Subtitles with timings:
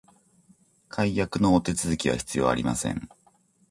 [0.89, 3.07] 解約のお手続きは必要ありません